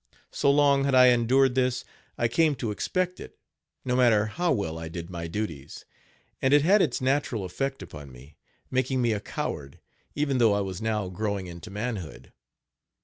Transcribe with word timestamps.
So 0.31 0.49
long 0.49 0.85
had 0.85 0.95
I 0.95 1.09
endured 1.09 1.53
this, 1.53 1.85
I 2.17 2.27
came 2.27 2.55
to 2.55 2.71
expect 2.71 3.19
it, 3.19 3.37
no 3.85 3.95
matter 3.95 4.25
how 4.25 4.51
well 4.51 4.79
I 4.79 4.87
did 4.89 5.11
my 5.11 5.27
duties; 5.27 5.85
and 6.41 6.55
it 6.55 6.63
had 6.63 6.81
its 6.81 7.01
natural 7.01 7.45
effect 7.45 7.83
upon 7.83 8.11
me, 8.11 8.35
making 8.71 8.99
me 8.99 9.13
a 9.13 9.19
coward, 9.19 9.79
even 10.15 10.39
though 10.39 10.53
I 10.53 10.61
was 10.61 10.81
now 10.81 11.07
growing 11.09 11.45
into 11.45 11.69
manhood. 11.69 12.33